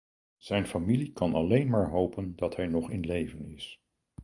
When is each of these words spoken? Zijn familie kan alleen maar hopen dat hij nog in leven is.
Zijn 0.37 0.67
familie 0.67 1.11
kan 1.11 1.33
alleen 1.33 1.69
maar 1.69 1.89
hopen 1.89 2.35
dat 2.35 2.55
hij 2.55 2.65
nog 2.65 2.89
in 2.89 2.99
leven 3.05 3.45
is. 3.45 3.81